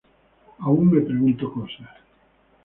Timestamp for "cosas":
1.53-1.89